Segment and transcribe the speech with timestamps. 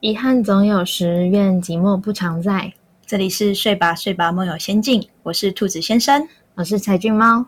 [0.00, 2.72] 遗憾总有时，愿寂寞不常在。
[3.04, 7.44] 这里是睡吧睡吧梦游仙境，我是兔子先生，我是柴俊猫。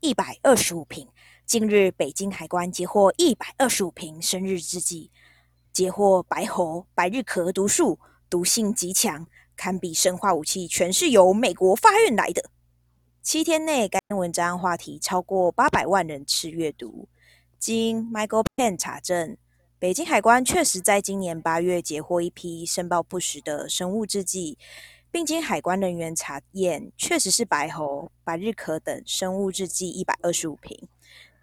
[0.00, 1.06] 一百二十五瓶，
[1.46, 5.12] 近日北京海关截获一百二十五瓶生日制剂，
[5.72, 9.28] 截获白喉百日咳毒素，毒性极强。
[9.56, 12.50] 堪比生化武器，全是由美国发运来的。
[13.22, 17.08] 七天内，该篇文章话题超过八百万人次阅读。
[17.58, 19.36] 经 Michael Pen 查证，
[19.78, 24.56] 北京海关确实在今年八月截获一批申报不实的生物制剂，
[25.10, 30.86] 并经海关人员查验，确实是白喉、百日咳等生物制剂一百二十五瓶。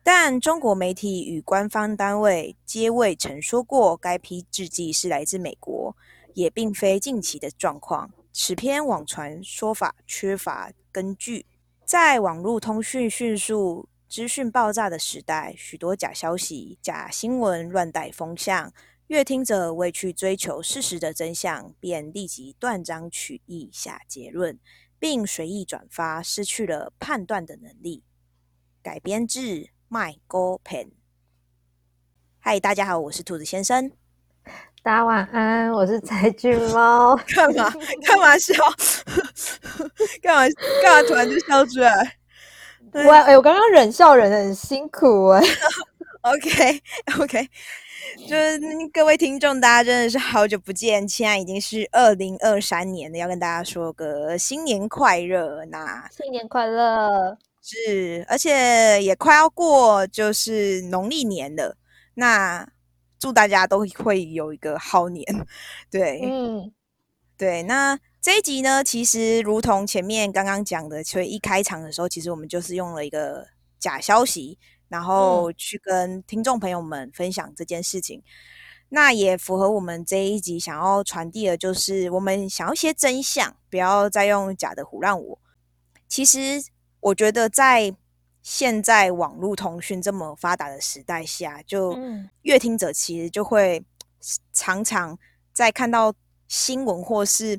[0.04, 5.96] 但中国媒体与官方单位皆未曾说过该批制剂是来自美国。
[6.34, 11.46] 也并非近期的状况，此篇网传说法缺乏根据。
[11.86, 18.74] 在网络通讯迅速、资讯爆炸的时代，许多假消息、假新闻乱带风向，
[19.08, 24.58] 阅听者为去追求事实的真相，便立即断章取义下结论，
[24.98, 28.04] 并随意转发，失去了判断的能力。
[28.82, 30.92] 改编自 My Go pen。
[32.40, 34.03] 嗨，大家好，我是兔子先生。
[34.84, 37.16] 大家晚安，我是柴俊猫。
[37.34, 37.74] 干嘛？
[38.06, 38.54] 干嘛笑？
[40.22, 40.54] 干嘛？
[40.84, 41.08] 干嘛？
[41.08, 42.18] 突然就笑出来？
[42.92, 45.42] 我哎，我刚刚忍笑忍的很辛苦哎。
[46.24, 47.48] OK，OK，
[48.28, 48.60] 就是
[48.94, 55.64] 各位听众，大家真的是好久不见，现在已经是二零二三年了，要跟大家说个新年快乐。
[55.72, 61.78] 那新年快乐是，而且也快要过就是农历年了。
[62.16, 62.68] 那
[63.24, 65.26] 祝大家都会有一个好年，
[65.90, 66.74] 对，嗯，
[67.38, 67.64] 对。
[67.64, 73.48] 那这一集呢，其实如同前面刚刚讲的，所以一开场的时候，其实我们就是用了一个
[73.80, 78.22] 假消息，然后去跟听众朋友们分享这件事情。
[78.90, 85.40] 那也符合我们这一集想要传递的，就是我们想要一些真相，不要再用假的胡乱我。
[86.10, 86.62] 其实
[87.00, 87.96] 我觉得在。
[88.44, 91.98] 现在网络通讯这么发达的时代下，就
[92.42, 93.82] 阅听者其实就会
[94.52, 95.18] 常常
[95.54, 96.14] 在看到
[96.50, 97.58] 新闻或是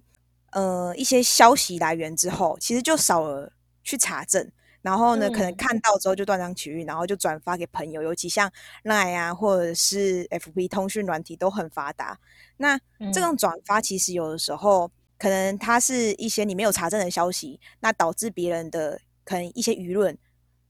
[0.53, 3.50] 呃一些消息来源之后，其实就少了
[3.83, 4.53] 去查证，
[4.83, 8.53] 然后呢，可能看到之后就断章取义，然后就转发给朋友，尤其像
[8.83, 12.19] Line 啊或者是 FB 通讯软体都很发达。
[12.59, 12.78] 那
[13.11, 20.19] 这种转发其实有的时候可能它是一些你没有查证的消息，那导致别人的可能一些舆论。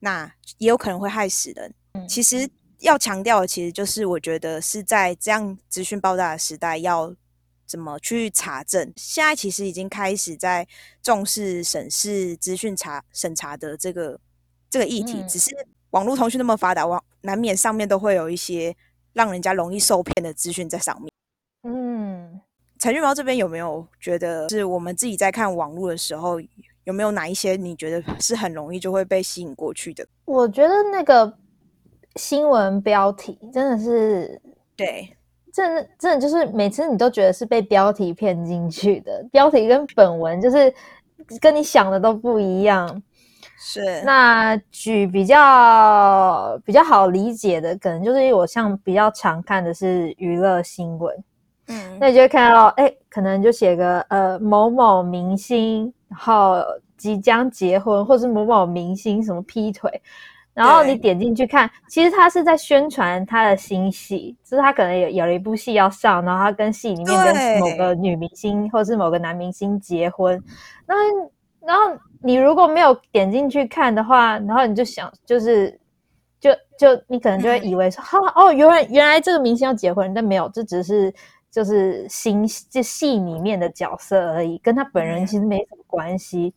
[0.04, 1.74] 那也有可能会害死人。
[2.06, 2.46] 其实
[2.80, 7.14] 要强调的，其实就是我觉得是在这样资讯爆炸的时代，要
[7.64, 8.92] 怎么去查证。
[8.96, 10.68] 现在其实已经开始在
[11.02, 14.20] 重视审视资讯查审查的这个
[14.68, 15.24] 这个议题。
[15.26, 15.50] 只是
[15.90, 18.76] 网络通讯那么发达，网难免上面都会有一些
[19.14, 21.10] 让人家容易受骗的资讯在上面。
[21.62, 22.42] 嗯，
[22.78, 26.38] 陈俊猫这边有没有觉得是我们自己在看网络的时候？
[26.84, 30.06] 有没有哪一些你觉得是很容易就会被吸引过去的？
[30.26, 31.32] 我觉得那个
[32.16, 34.40] 新闻标题真的是
[34.76, 35.16] 对，
[35.52, 40.72] 真的真的就是每次你都觉得是被标题骗进去的，标题跟本文就是
[41.40, 43.02] 跟你想的都不一样。
[43.56, 51.24] 是，那举比较比较好理解的，可能就是我像比较常看的是娱乐新闻，
[51.68, 55.90] 嗯，那你就会看到，哎，可能就写个呃某某明星。
[56.14, 56.62] 然后
[56.96, 59.90] 即将结婚，或是某某明星什么劈腿，
[60.54, 70.40] 然后你点进去看，其实他是在宣传他的新戏，就是他可能有有了一部戏要上，然后他跟戏里面跟某个女明星或是某个男明星结婚。
[70.86, 70.94] 那
[71.66, 75.76] 然后你如果没有点进去看的话，然后你就想，就是
[76.38, 81.12] 就就你可能就会以为说，哈哦，原来原来这个明星要结婚，但没有，这只是。
[81.54, 86.52] 就是新这戏里面的角色而已，跟他本人其实没什么关系。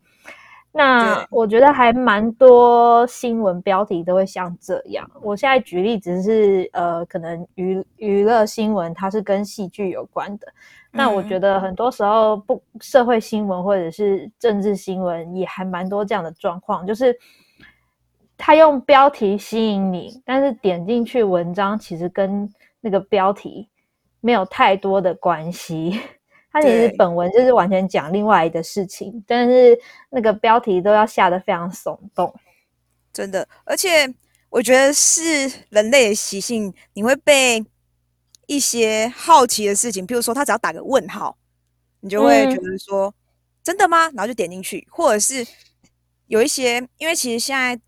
[0.72, 5.08] 那我觉得还蛮多新闻标题都会像这样。
[5.22, 10.48] 我现在举例只是，呃，可能娱娱乐新闻它是跟戏剧有关的。
[10.92, 17.16] 那我觉得很多时候不社会新闻或者是政治新闻也还蛮多这样的状况，就是
[18.36, 22.52] 他用标题吸引你，但是点进去文章其实跟
[22.82, 23.70] 那个标题。
[24.28, 25.98] 没有太多的关系，
[26.52, 29.80] 它其实本文就是完全讲另外的事情，但是
[30.10, 32.36] 那个标题都要下的非常耸动，
[33.14, 33.48] 真的。
[33.64, 34.14] 而且
[34.50, 37.66] 我觉得是人类的习性，你会被
[38.48, 41.38] 一些好奇的事情，譬如说他只要打个问号，
[42.02, 43.16] 你就会觉得说
[43.64, 44.10] 真的吗？
[44.10, 45.48] 然后就点进去，或者是
[46.26, 47.80] 有一些，因为其实现在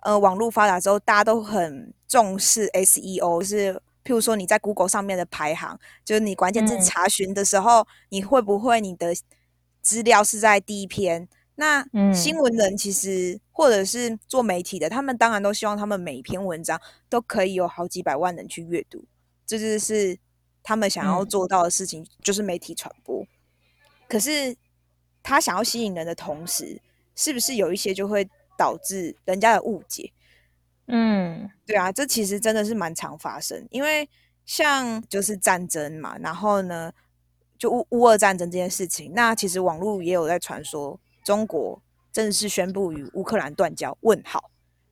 [0.00, 9.12] 呃网络发达之后，大家都很重视 SEO，是譬如说你在 Google 上面的排行，就是你关键字查询的时候，你会不会你的
[9.82, 11.28] 资料是在第一篇？
[11.56, 19.04] 那新闻人其实或者是做媒体的，他们当然都希望他们每一篇文章都可以有好几百万人去阅读，
[19.44, 20.16] 这就是
[20.62, 23.26] 他们想要做到的事情，就是媒体传播。
[24.08, 24.54] 可是
[25.22, 26.80] 他想要吸引人的同时，
[27.16, 30.12] 是不是有一些就会导致人家的误解？
[30.88, 34.08] 嗯，对啊，这其实真的是蛮常发生，因为
[34.44, 36.92] 像就是战争嘛，然后呢，
[37.58, 40.98] 就乌乌俄战争这件事情，那其实网络也有在传说。
[41.24, 43.98] 中国正式宣布与乌克兰断交？
[44.02, 44.48] 问号。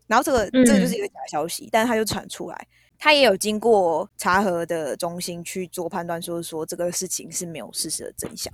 [0.09, 2.67] 然后这个这个就是一个假消息，但是它就传出来，
[2.99, 8.53] 它也有经过查核的中心去做判断，说说这个事情是没有事实的真相。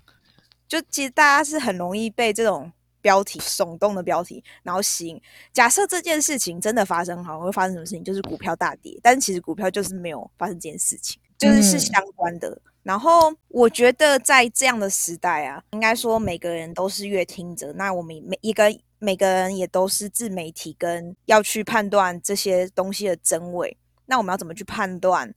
[0.68, 2.70] 就其实大家是很容易被这种
[3.00, 5.20] 标题耸动的标题然后吸引。
[5.52, 8.04] 假设这件事情真的发生，好会发生什么事情？
[8.04, 12.60] 就是股票大跌，但是其实股票就是没有发生这件事情，就是是相关的。
[12.82, 17.72] 然后我觉得在这样的时代啊，应该说每个人都是乐听者。
[17.74, 23.76] 那我们每一个每个人也都是自媒体，跟要去判断这些东西的真伪。
[24.06, 25.34] 那我们要怎么去判断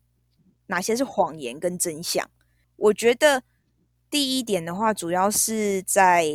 [0.68, 2.28] 哪些是谎言跟真相？
[2.78, 3.44] 我觉得
[4.10, 6.26] 第一点的话，主要是在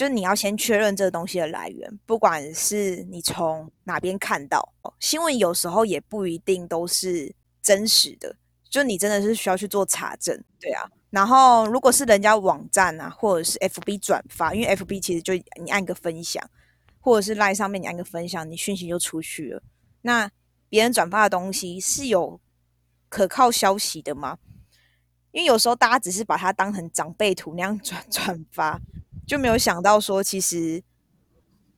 [0.00, 8.34] 就你要先确认这个东西的来源，不管是你从哪边看到新闻，有时候也不一定都是真实的。
[8.70, 10.90] 就你真的是需要去做查证，对啊。
[11.10, 16.42] 然后如果是人家网站啊，或者是 FB 转发，因为 FB 其实就你按个分享，
[16.98, 19.62] 或者是 Line 上面你按个分享，你讯息就出去了。
[20.00, 20.30] 那
[20.70, 22.40] 别人转发的东西是有
[23.10, 24.38] 可靠消息的吗？
[25.32, 28.80] 因为有时候大家只是把它当成长辈图那样 转转发，
[29.30, 30.82] 就没有想到说其实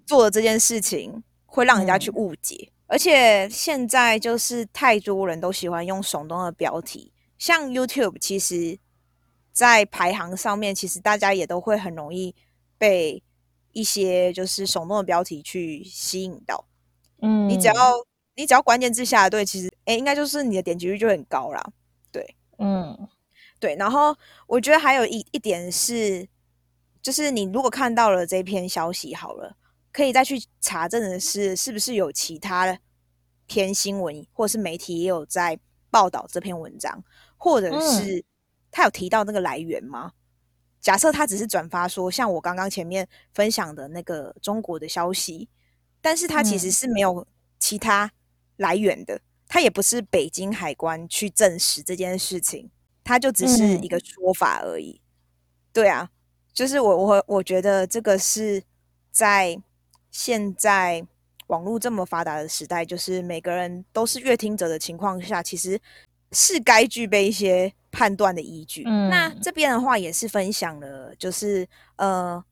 [0.06, 2.72] 做的这件事情会让人家去误解。
[2.86, 8.78] 而且现在就是太多人都喜欢用耸动的标题，像 YouTube，其实，
[9.52, 12.34] 在排行上面，其实大家也都会很容易
[12.78, 13.22] 被
[13.72, 16.64] 一些就是耸动的标题去吸引到。
[17.20, 17.74] 嗯，你只要
[18.34, 21.62] 你只要关键字下的对，其实哎，应该就是你的点击率就很高啦。
[22.10, 23.08] 对，嗯，
[23.60, 23.76] 对。
[23.76, 24.16] 然后
[24.46, 26.26] 我觉得还有一一点是，
[27.02, 29.56] 就是你如果看到了这篇消息，好了。
[29.94, 32.78] 可以再去查证的是，是不是有其他
[33.46, 35.60] 篇新闻或是媒体也有在
[35.90, 37.04] 报道这篇文章，
[37.36, 38.24] 或者是
[38.70, 40.12] 他有提到那个来源吗？
[40.80, 45.46] 假设他只是转发说，像我刚刚前面分享的那个中国的消息，
[46.00, 47.26] 但是他其实是没有
[47.58, 48.10] 其他
[48.56, 52.70] 来源的，他也不是北京海关去证实这件事情，
[53.04, 55.02] 他就只是一个说法而已。
[55.70, 56.08] 对啊，
[56.52, 58.62] 就是我我我觉得这个是
[59.10, 59.60] 在。
[60.14, 61.02] 现在
[61.46, 65.80] 网络这么发达的时代，就是每个人都是阅听者的情况下，其实
[66.32, 68.82] 是该具备一些判断的依据。
[68.82, 71.66] 那这边的话也是分享了，就是
[71.96, 72.44] 呃，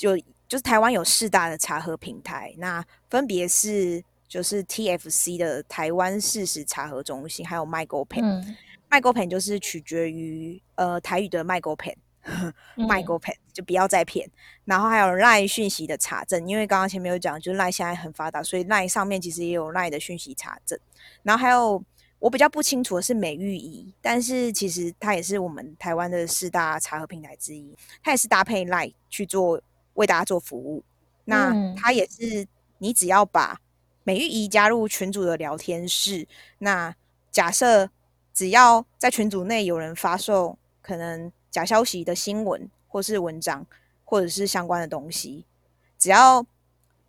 [0.00, 0.18] 有
[0.48, 8.56] 就是台湾有四大的查核平台，那分别是就是 TFC 的台湾事实查核中心，还有 MyGoPen。
[8.90, 11.54] MyGoPen 就是取决于呃台语的 MyGoPen。
[11.54, 11.94] 卖
[13.06, 14.28] 过骗就不要再骗，
[14.64, 20.78] 然后还有赖讯息的查证，因为刚刚前面有讲，就是赖现在很发达，所以赖上面其实也有赖的讯息查证。
[21.22, 21.82] 然后还有
[22.18, 29.60] 我比较不清楚的是美玉仪，但是其实它也是我们台湾的四大查核平台之一，它也是搭配赖去做
[29.94, 30.84] 为大家做服务。
[31.24, 32.46] 那它也是
[32.78, 33.58] 你只要把
[34.04, 36.28] 美玉仪加入群组的聊天室，
[36.58, 36.94] 那
[37.30, 37.90] 假设
[38.34, 41.32] 只要在群组内有人发售可能。
[41.50, 43.66] 假消息的新闻，或是文章，
[44.04, 45.44] 或者是相关的东西，
[45.98, 46.44] 只要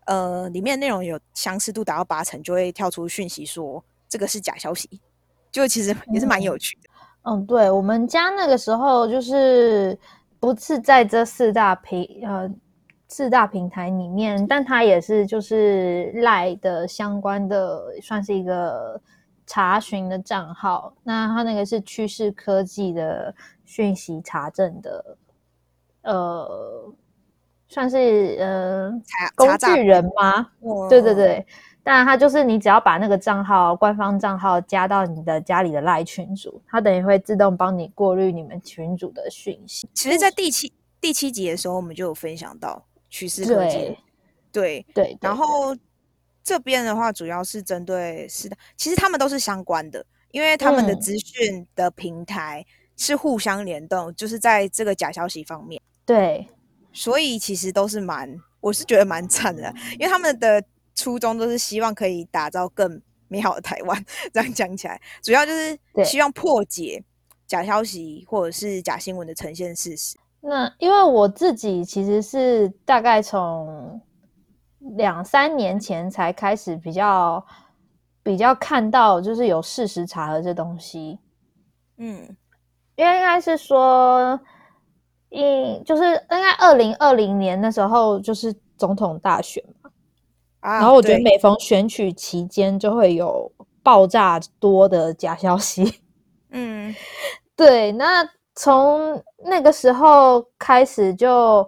[0.05, 4.89] 呃里面内容有相似度达到八成，就会跳出讯息说这个是假消息，
[5.51, 6.89] 就其实也是蛮有趣的。
[7.23, 9.97] 嗯，对我们家那个时候就是
[10.39, 12.49] 不是在这四大平呃
[13.07, 18.99] 四大平台里面，但它也是就是赖的相关的，算是一个
[19.51, 20.93] 查询的账号。
[21.03, 23.35] 那它那个是趋势科技的。
[23.63, 25.17] 讯息查证的，
[26.01, 26.93] 呃，
[27.69, 28.91] 算是呃
[29.33, 30.45] 工具人吗？
[30.89, 31.45] 对对对，
[31.81, 39.87] 当然他就是你只要把那个账号官方账号加到你的家里的赖群组，他等于会自动帮你过滤你们群组的讯息。
[39.93, 43.97] 其实，在第七第七集的时候，我们就有分享到趋势科技，
[44.51, 45.17] 对对。
[45.21, 45.73] 然后
[46.43, 52.65] 这边的话，主要是针对是的，其实他们都是相关的，因为他们的资讯的平台。
[52.97, 55.81] 是互相联动，就是在这个假消息方面。
[56.05, 56.47] 对，
[56.93, 64.05] 所以其实都是蛮，我是觉得蛮惨的，因为他们的初衷都是希望可以打造更美好的台湾。
[64.31, 67.03] 这样讲起来，主要就是希望破解
[67.47, 70.15] 假消息或者是假新闻的呈现事实。
[70.41, 73.99] 那因为我自己其实是大概从
[74.95, 77.45] 两三年前才开始比较
[78.23, 81.19] 比较看到，就是有事实查核这东西。
[81.97, 82.35] 嗯，
[82.95, 84.39] 因为应该是说。
[85.33, 89.89] 应就是应该二零二零年那时候就是总统大选嘛，
[90.59, 93.49] 然后我觉得每逢选举期间就会有
[93.81, 96.01] 爆炸多的假消息。
[96.51, 96.93] 嗯，
[97.55, 97.93] 对。
[97.93, 101.65] 那从那个时候开始就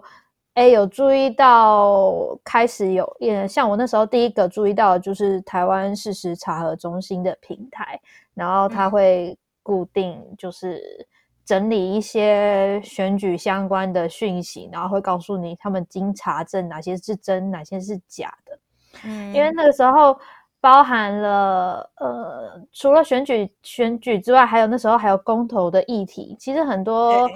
[0.54, 8.00] 哎有注意到，开始有也像我那时候第一个注意到就是台湾事实查核中心的平台，
[8.34, 11.06] 然后它会固定就是。
[11.46, 18.58] 整理一些选举相关的讯息，然后会告诉你他们经查证哪些是真，哪些是假的。
[19.04, 20.18] 嗯，因为那个时候
[20.58, 26.34] 包含了呃，除了选举选举之外，还有那时候还有公投的议题。
[26.40, 27.28] 其实很多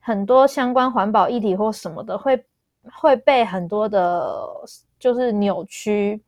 [0.00, 2.44] 很多相关环保议题或什么的，会
[2.92, 4.46] 会被很多的，
[4.98, 6.22] 就是扭曲。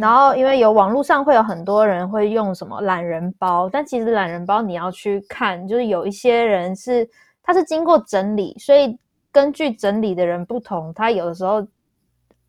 [0.00, 7.08] 然后，因为有网络上会有很多人会用什么懒人包，但其实懒人包你要去看，就是有一些人是
[7.42, 8.98] 他是经过整理，所以
[9.30, 11.66] 根据整理的人不同，他有的时候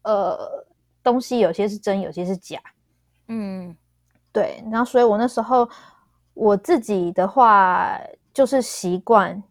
[0.04, 0.66] 呃
[1.04, 2.58] 东西有些是真，有些是假。
[3.28, 3.76] 嗯，
[4.32, 4.64] 对。
[4.72, 5.70] 然后，所以我那时候
[6.34, 8.00] 我自己的话
[8.34, 9.44] 就是习惯，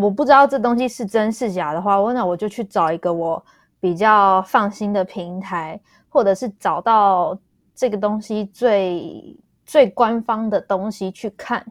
[0.00, 3.44] 我不知道这东西是真是假的话，我那我就去找一个我
[3.80, 5.80] 比较放心的平台。
[6.08, 7.36] 或者是找到
[7.74, 9.36] 这个东西最
[9.66, 11.62] 最官方的东西去看，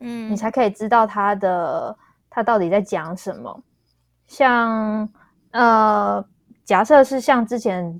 [0.00, 1.96] 嗯，你才可以知道它的
[2.28, 3.62] 它到底在讲什么。
[4.26, 5.08] 像
[5.52, 6.22] 呃，
[6.62, 7.98] 假设是像之前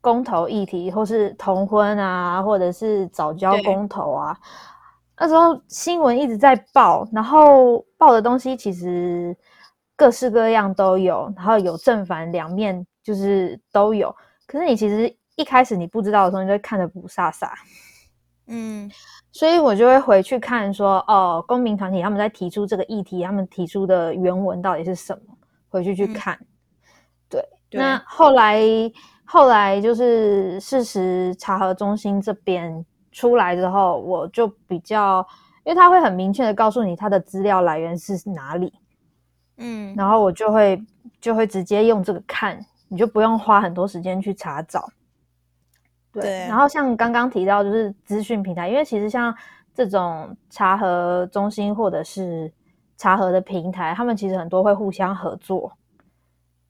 [0.00, 4.38] 公投议题，或是同婚啊，或者是早教公投啊，
[5.18, 9.36] 那时候新闻一直在报，然后报的东西其实
[9.96, 14.14] 各式各样都有，然后有正反两面，就是都有。
[14.46, 17.48] 可是你其实一开始你不知道的时候，你就看着不飒飒，
[18.48, 18.90] 嗯，
[19.32, 26.38] 所以我就会回去看说，哦，公民团体他们在提出这个议题，他们提出的原文到底是什么，回去去看。
[27.28, 28.60] 对，那后来
[29.24, 35.26] 后来就是事实查核中心这边出来之后，我就比较，
[35.64, 38.70] 因为他会很明确的告诉你他的资料来源是哪里，
[39.56, 40.84] 嗯，然后我就会
[41.18, 42.62] 就会直接用这个看。
[42.88, 44.88] 你就不用花很多时间去查找，
[46.12, 46.46] 对。
[46.46, 49.34] 然后像刚刚提到，就是资讯平台，因为其实像
[49.74, 52.52] 这种查核中心或者是
[52.96, 55.72] 查核的平台，他们其实很多会互相合作。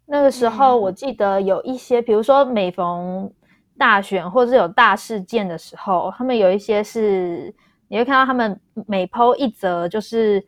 [0.06, 3.30] 那个时候我记得有一些，比如说每逢
[3.78, 7.54] 大选或者是有大事件的时候，他们有一些是
[7.88, 10.44] 你会看到他们每抛一则就是。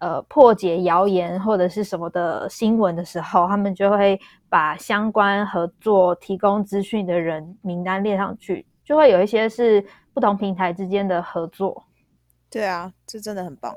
[0.00, 4.18] 呃，破解谣言或者是什么的新闻的时候，他们就会
[4.48, 9.84] 把相关合作提供资讯的人名单列上去，就会有一些是
[10.14, 11.84] 不同平台之间的合作。
[12.48, 13.74] 对啊，这真的很棒。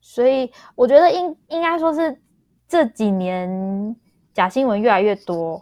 [0.00, 2.16] 所以我觉得应应该说是
[2.68, 3.96] 这几年
[4.32, 5.60] 假新闻越来越多，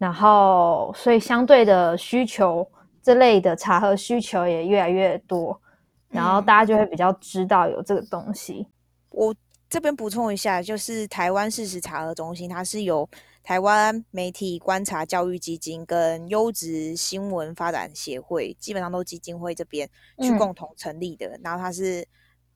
[0.00, 2.66] 然后所以相对的需求
[3.02, 5.60] 这类的查核需求也越来越多。
[6.08, 8.66] 然后大家就会比较知道有这个东西。
[9.10, 9.34] 我
[9.68, 13.06] 这边补充一下，就是台湾事实查核中心，它是由
[13.42, 19.86] 台湾媒体观察教育基金跟优质新闻发展协会，基本上都基金会这边
[20.22, 21.38] 去共同成立的。
[21.44, 22.08] 然后它是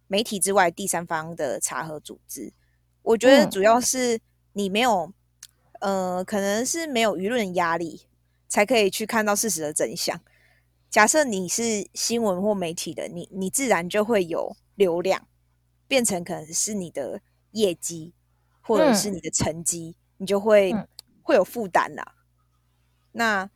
[0.09, 2.53] 媒体之外第三方的查核组织。
[3.03, 4.19] 我觉得主要是
[4.55, 5.13] 你没有，
[5.85, 8.07] 呃，可能是没有舆论压力，
[8.49, 10.19] 才可以去看到事实的真相。
[10.88, 15.29] 假设你是新闻或媒体的，你你自然就会有流量，
[15.87, 18.14] 变成可能是你的业绩，
[18.62, 20.75] 或者是你的成绩，你就会
[21.21, 22.14] 会有负担啦。
[23.12, 23.50] 那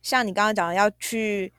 [0.00, 1.52] 像你刚刚讲的，要去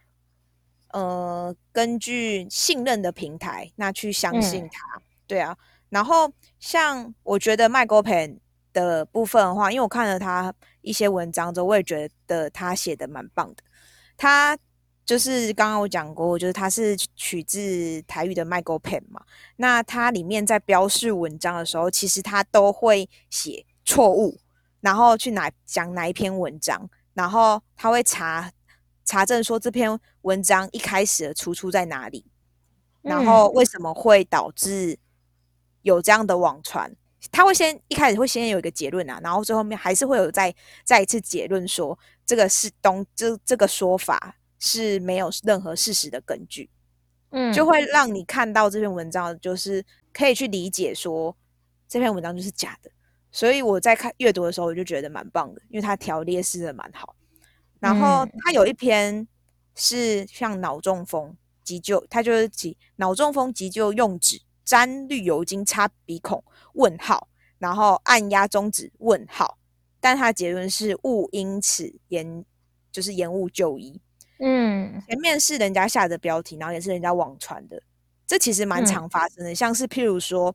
[0.87, 5.55] 呃根据信任的平台，那去相信他，对啊。
[5.89, 8.39] 然后像我觉得麦 Pen
[8.75, 13.63] 的部分的话，因为我看了他一些文章之后，我也觉得他写的蛮棒的，
[14.15, 14.55] 他。
[15.05, 19.21] 就是刚刚我讲过，就是他是取自台语的 Michael Pen 嘛。
[19.57, 24.39] 那它里面在标示文章的时候，其实他都会写错误，
[24.81, 28.51] 然后去哪讲哪一篇文章，然后他会查
[29.03, 32.25] 查证说这篇文章一开始的出处在哪里，
[33.03, 34.97] 然后为什么会导致
[35.83, 36.91] 有这样的网传。
[37.31, 40.53] 他会先一开始会先有一个结论啊，然后最后面还是会有再
[40.83, 46.69] 再一次结论说这个是东这这个说法是没有任何事实的根据，
[47.31, 51.35] 嗯，就会让你看到这篇文章就是可以去理解说
[51.87, 52.91] 这篇文章就是假的。
[53.31, 57.15] 所以我在看阅读的时候，我就觉得蛮棒的，因为它条列式的蛮好。
[57.81, 59.27] 然后它有一篇
[59.75, 66.43] 是像脑中风急救，它就是急脑中风急救用纸沾绿油精擦鼻孔
[66.73, 67.29] 问号，
[67.59, 69.57] 然后按压中指问号，
[70.01, 72.43] 但他的结论是勿因此延
[72.91, 74.01] 就是延误就医。
[74.39, 77.81] 嗯，前面是人家下的标题，然后也是人家网传的，
[78.27, 80.53] 这其实蛮常发生的，像是譬如说。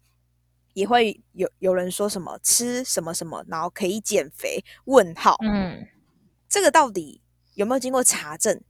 [0.72, 4.64] 也会有有人说什么吃什么什么，然后可以减肥？
[4.84, 5.84] 问号，嗯，
[6.48, 7.20] 这个到底
[7.54, 8.62] 有没有经过查证？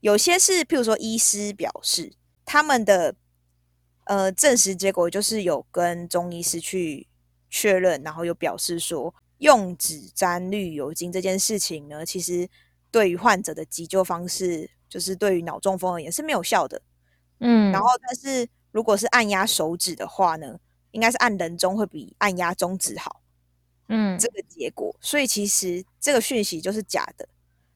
[0.00, 2.12] 有些是，譬如说医师表示
[2.44, 3.14] 他们的
[4.06, 7.06] 呃证实结果就是有跟中医师去
[7.48, 12.48] 确认，然后有表示说用纸沾绿油精这件事情呢，其实
[12.90, 16.82] 对于患者的急救方式，就是对于脑中风而言是没有效的，
[17.40, 20.58] 嗯，然后但是如果是按压手指的话呢？
[20.92, 23.20] 应该是按人中会比按压中指好，
[23.88, 27.28] 嗯，这个结果，所以其实这个讯息就是假的，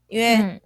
[0.07, 0.63] 因为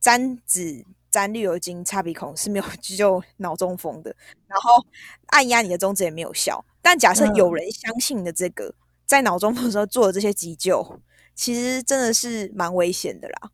[0.00, 0.84] 沾纸
[1.14, 4.12] 沾绿油精擦鼻孔是没有 救脑中风的，
[4.48, 4.84] 然后
[5.26, 6.64] 按压你的中指也没有效。
[6.82, 8.74] 但假设有人相信的这个，
[9.06, 11.00] 在脑中风的时候做的这些急救，
[11.36, 13.50] 其实真的是蛮危险的啦。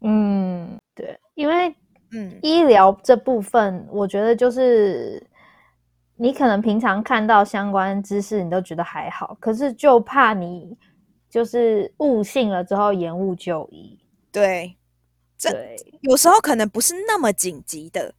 [0.00, 1.72] 嗯，对，因为
[2.10, 5.24] 嗯，医疗这部分，我觉得就是。
[6.16, 10.78] 你可能平常看到相关知识，你都觉得还好，可是就怕你
[11.28, 13.98] 就是误信了之后延误就医。
[14.30, 14.76] 对，
[15.52, 18.14] 这有时候可能不是那么紧急的，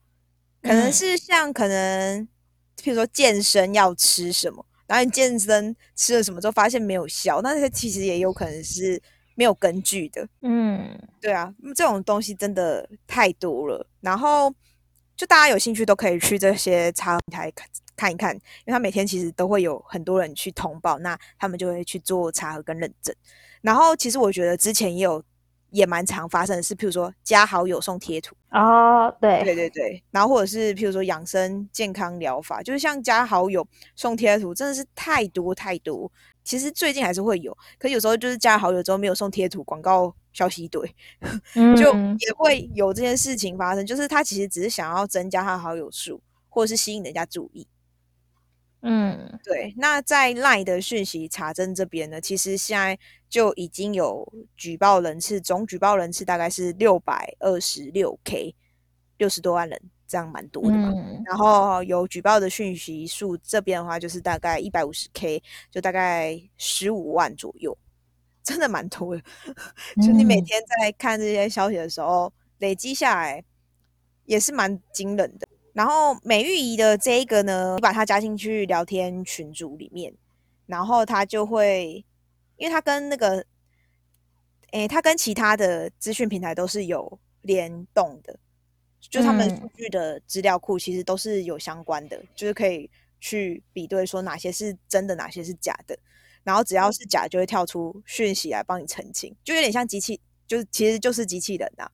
[0.62, 2.27] 可能是像可能，
[2.77, 9.01] 譬如说健身要吃什么，然后你健身吃了什么之后发现没有效，那些其实也有可能是
[9.36, 10.27] 没有根据的。
[10.41, 14.53] 嗯，对啊，这种东西真的太多了，然后
[15.16, 17.68] 就大家有兴趣都可以去这些查平台看。
[17.98, 23.16] 看一看，因为他每天其实都会有很多人去通报，那他们就会去做查核跟认证。
[23.61, 25.24] 然后其实我觉得之前也有
[25.75, 36.09] 也蛮常发生的是，譬如说加好友送贴图哦，对对对对，然后或者是譬如说养生健康疗法，就是像加好友送贴图，真的是太多太多。
[36.46, 40.81] 其实最近还是会有，可有时候就是加好友之后没有送贴图，广告消息一堆，
[41.75, 43.85] 就也会有这件事情发生。
[43.85, 47.68] 就是他其实只是想要增加他的好友数，或者是吸引人家注意。
[48.87, 49.74] 嗯，对。
[49.77, 58.55] 那在赖的讯息查证这边呢，其实现在就已经有举报人次，总举报人次大概是六百二十六 K，
[59.17, 60.93] 六十多万人，这样蛮多的嘛。
[61.25, 67.75] 然后有举报的讯息数这边的话，就是大概一百五十 K，就大概十五万左右，
[68.43, 69.24] 真的蛮多的。
[69.95, 73.43] 就你每天在看这些消息的时候，累积下来
[74.25, 75.45] 也是蛮惊人的。
[75.75, 80.16] 然后美玉仪的这一个呢，你把它加进去聊天群组里面，
[80.68, 82.05] 然后它就会，
[82.55, 83.46] 因为它跟那个，
[84.72, 88.40] 诶，他跟其他的资讯平台都是有联动的，
[89.01, 96.00] 就他们数据的资料库其实都是有相关的，就是可以去比对说哪些是真的，哪些是假的，
[96.46, 101.92] 然后只要是假就会跳出讯息来帮你澄清，就有点像机器，就是其实就是机器人呐。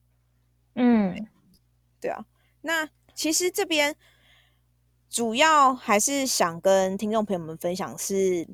[0.76, 1.26] 嗯，
[2.00, 2.24] 对啊，
[2.60, 2.88] 那。
[3.14, 3.94] 其实这边
[5.08, 8.48] 主要还是想跟听众朋友们分享是，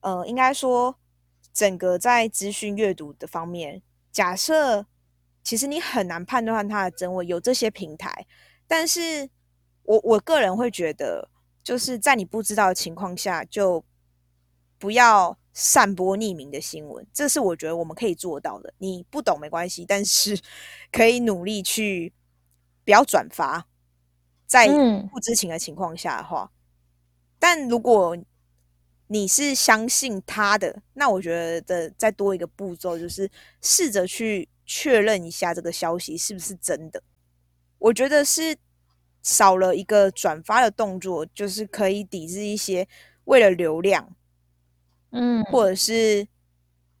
[0.00, 0.98] 呃，应该说
[1.52, 4.86] 整个在资讯阅读的方面，假设
[5.42, 8.26] 其实你很难判断它的真伪，有这些平台，
[8.66, 9.28] 但是
[9.84, 11.30] 我我个人会觉得，
[11.62, 13.84] 就是在你不知道的情况下，就
[14.78, 18.72] 不要散播匿名的新闻，这是我觉得我们可以做到的。
[18.78, 20.38] 你不懂没关系，但是
[20.92, 22.12] 可以努力去
[22.84, 23.66] 不要转发。
[24.52, 24.68] 在
[25.10, 26.50] 不知情的情况下的话，
[27.38, 28.14] 但如果
[29.06, 33.30] 你是相信他的，那我觉得再多一个步骤，就是
[33.62, 37.02] 试着去确认一下这个消息是不是真的。
[37.78, 38.54] 我觉得是
[39.22, 42.86] 少了一个转发的动作，就是可以抵制一些
[43.24, 44.14] 为了流量，
[45.12, 46.28] 嗯，或者是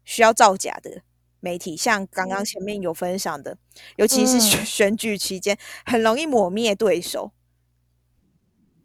[0.04, 1.02] 需要造假的。
[1.40, 3.58] 媒体像刚刚前面有分享的，
[3.96, 7.30] 尤其是选举期间，很容易抹灭对手。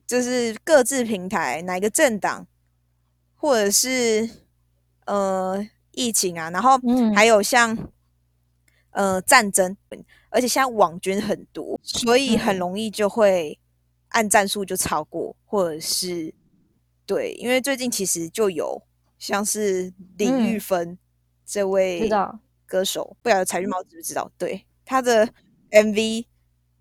[0.08, 2.48] 就是各自平台哪个政党，
[3.36, 4.28] 或者是
[5.06, 6.80] 呃疫情啊，然后
[7.14, 7.78] 还有像
[8.92, 9.76] 呃战争，
[10.30, 13.60] 而且现在网军很多，所以很容易就会
[14.10, 16.34] 按战术就超过，或者是
[17.06, 18.82] 对，因为最近其实就有
[19.20, 20.98] 像是李玉芬
[21.46, 22.10] 这位
[22.66, 24.32] 歌手，不晓得柴玉猫知不知道？
[24.38, 25.28] 对，他的
[25.72, 26.26] MV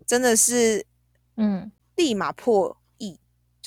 [0.05, 0.85] 真的是，
[1.35, 2.86] 嗯，立马破亿，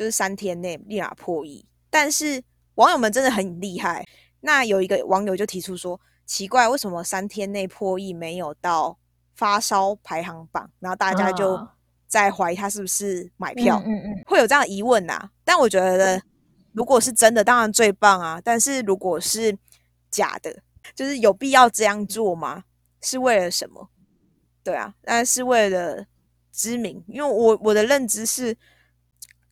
[0.01, 1.63] 就是三天内立马破亿。
[1.91, 2.43] 但是
[2.77, 4.03] 网友们真的很厉害。
[4.41, 8.97] 那有一个网友就提出说，奇怪，为什么三天内破亿没有到
[9.35, 10.71] 发烧排行榜？
[10.79, 11.69] 然后大家就
[12.07, 15.29] 在怀疑他是不是买票，嗯嗯，会有这样疑问呐。
[15.45, 16.19] 但我觉得，
[16.73, 18.41] 如果是真的，当然最棒啊。
[18.43, 19.55] 但是如果是
[20.11, 20.63] 假的，
[20.95, 22.65] 就是有必要这样做吗？
[23.03, 23.91] 是为了什么？
[24.65, 26.07] 对啊，那是为了
[26.51, 27.05] 知名。
[27.07, 28.57] 因为我我的认知是，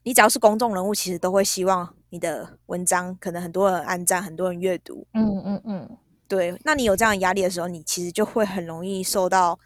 [0.08, 1.94] 你只要是公众人物，其实都会希望。
[2.08, 5.06] 你的文章可能很多人按赞，很多人阅读。
[5.12, 6.58] 嗯嗯嗯，对。
[6.64, 9.60] 那你有这样压力的时候，你其实就会很容易受到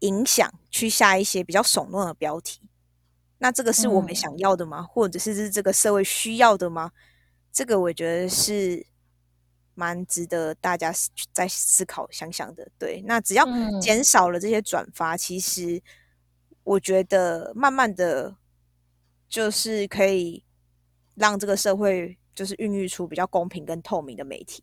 [0.00, 2.62] 影响，去下一些比较耸动的标题。
[3.38, 4.82] 那这个是我们想要的吗？
[4.82, 6.90] 或者是是这个社会需要的吗？
[7.52, 8.84] 这个我觉得是
[9.74, 10.92] 蛮值得大家
[11.32, 12.68] 在思考想想的。
[12.76, 13.46] 对，那只要
[13.80, 15.80] 减少了这些转发，其实
[16.64, 18.34] 我觉得慢慢的
[19.28, 20.42] 就是可以。
[21.20, 24.62] 让这个社会就是孕育出比较公平跟透明的媒体，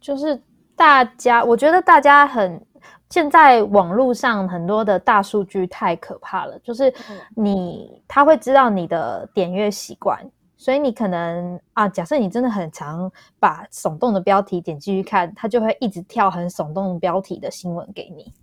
[0.00, 0.42] 就是
[0.74, 2.60] 大家，我觉得大家很
[3.08, 6.92] 现在网络上很多的大数据太可怕了，就是
[7.36, 10.20] 你他会知道你的点阅习惯，
[10.56, 18.34] 所以你可能啊，假设你真的很常把耸动的标题点进去看，他就会一直跳很耸动标题的新闻给你。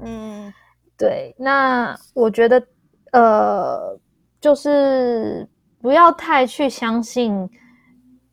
[0.00, 0.52] 嗯，
[0.98, 2.66] 对，那我觉得
[3.12, 3.96] 呃，
[4.42, 5.48] 就是。
[5.82, 7.50] 不要太去相信，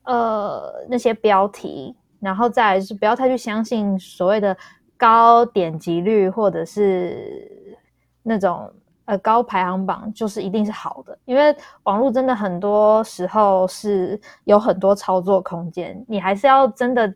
[0.04, 4.56] 呃，那些标题，然后再是不要太去相信所谓的
[4.96, 7.76] 高点击率或者是
[8.22, 8.72] 那种
[9.06, 11.18] 呃高排行榜，就是一定是好的。
[11.24, 17.12] 因为网络真的很多时候是有很多操作空间，你还是要真的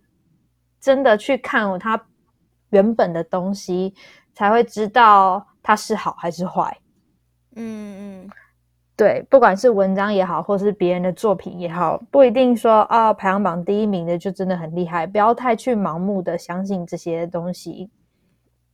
[0.81, 2.05] 真的去看它
[2.71, 3.95] 原本的东西，
[4.35, 6.77] 才会知道它是好还是坏。
[7.55, 8.31] 嗯嗯。
[8.97, 17.91] 对，不管是文章也好，或是别人的作品也好，不一定说啊排行榜第一名的就真的很厉害，不要太去盲目的相信这些东西。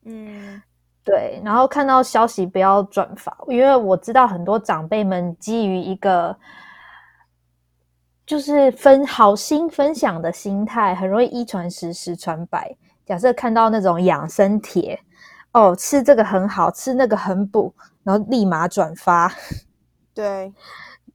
[0.04, 0.60] 嗯，
[1.02, 6.36] 对，然后看到消息不要转发，因为我知道很多长辈们基于一个
[8.26, 12.76] 就是分好心分享的心态，很容易一传十，十传百。
[13.06, 15.00] 假设看到那种养生帖，
[15.52, 19.32] 哦，吃这个很好，吃那个很补，然后立马转发。
[20.20, 20.52] 对，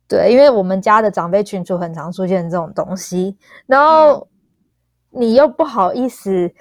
[0.07, 3.37] 对，因为我们家的长辈群组很常出现这种东西，
[3.67, 4.27] 然后
[5.11, 6.51] 你又不好意思，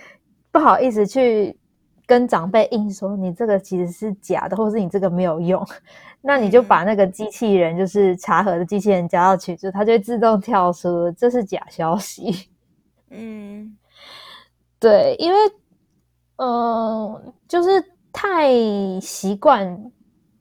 [0.52, 1.59] 不好意思去
[2.07, 5.66] 跟长辈硬说你这个其实是假的，或是你这个没有用，
[6.20, 12.50] 那你就把那个机器人，就是查核的机器人加到群组，它就会自动跳出这是假消息。
[13.09, 13.74] 嗯，
[14.78, 15.38] 对，因为
[16.37, 18.50] 嗯，就是太
[19.00, 19.90] 习惯。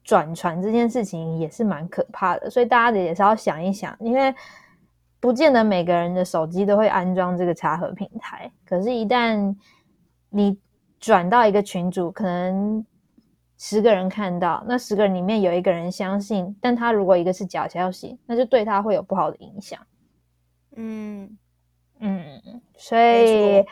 [0.04, 4.32] 转传这件事情也是蛮可怕的，所以大家的也是要想一想，因为
[5.18, 8.52] 不见得每个人的手机都会安装这个茶盒平台。
[8.66, 9.56] 可是，一旦
[10.28, 10.60] 你
[11.00, 12.84] 转到一个群组，可能
[13.56, 19.80] 十个人看到，那十个人里面有一个人相信，但他如果一个是假消息，那就对他会有不好的影响。
[20.76, 21.38] 嗯
[22.00, 22.22] 嗯，
[22.76, 23.64] 所以。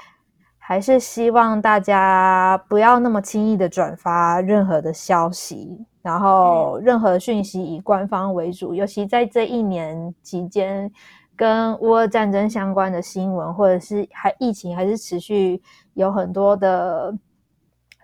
[0.64, 8.75] 还是希望大家不要那么轻易的转发任何的消息，然后任何讯息以官方为主。
[8.75, 10.93] 尤其在这一年期间，
[11.35, 15.62] 跟乌俄战争相关的新闻，或者是还疫情还是持续
[15.95, 17.17] 有很多的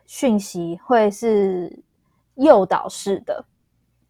[0.06, 1.82] 讯息，会是
[2.36, 3.44] 诱导式的。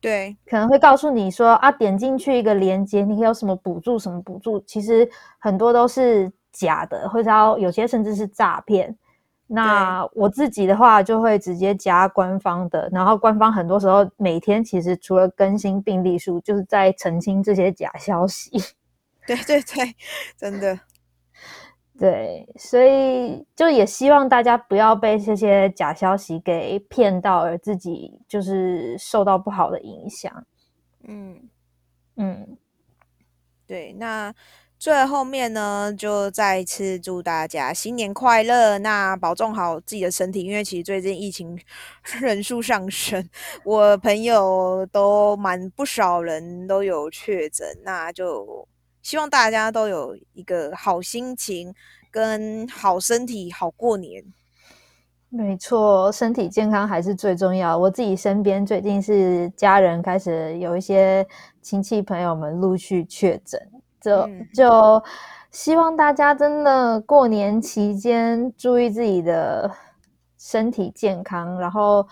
[0.01, 6.31] 对，可能会告诉你说啊，点进去一个链接，你有什么补助，什么补助，其实很多都是。
[6.51, 8.97] 假的，或者有些甚至是诈骗。
[9.51, 18.51] 那我自己的话，就会直接加官方的，然后官方很多时候每天其实除了更新病例数，就是在澄清这些假消息。
[19.27, 19.97] 对 对对，
[20.37, 20.79] 真的。
[21.99, 30.31] 对，所以就也希望大家不要被这些假消息给骗到，而自己就是受到不好的影响。
[31.05, 31.49] 嗯
[32.17, 32.59] 嗯，
[33.67, 34.33] 对，那。
[34.79, 38.79] 最后面呢，就再次祝大家新年快乐。
[38.79, 41.59] 那保重好自己的身体，因为其实最近疫情
[42.21, 43.29] 人数上升，
[43.65, 48.69] 我朋友都蛮不少人都有确诊，那就
[49.03, 51.75] 希望大家都有一个好心情
[52.09, 54.23] 跟好身体，好过年。
[55.29, 57.77] 没错，身体健康还是最重要。
[57.77, 61.27] 我自己身边最近是家人开始有一些
[61.61, 63.61] 亲戚朋友们陆续确诊。
[64.01, 65.03] 就就
[65.51, 69.71] 希望大家真的过年期间注意自己的
[70.39, 72.07] 身体健康，然后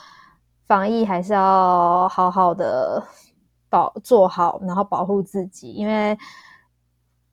[0.66, 3.02] 防疫还是要好好的
[3.68, 6.16] 保做好，然后保护自己，因为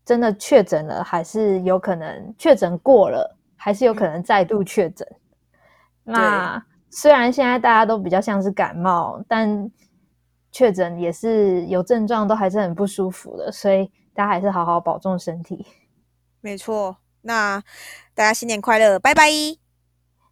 [0.05, 5.07] 真的确诊了，还是有可能确诊过了，还是有可能再度确诊。
[6.03, 9.71] 那虽然现在大家都比较像是感冒，但
[10.51, 15.65] 确诊也是有症状，都还是很不舒服的，所以大家还是好好保重身体。
[16.41, 17.61] 没错，那
[18.13, 19.29] 大家新年快乐，拜拜！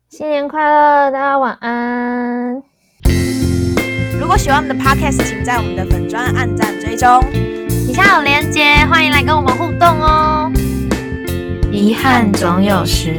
[0.09, 2.61] 新年快乐，大家晚安。
[4.19, 7.21] 如果喜欢我们的 podcast，请在我们的粉砖按赞追踪，
[7.67, 10.51] 底下有连接，欢迎来跟我们互动哦。
[11.71, 13.13] 遗憾总有时，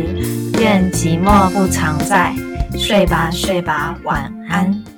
[0.60, 2.34] 愿寂寞不常在。
[2.78, 4.91] 睡吧，睡吧，晚安。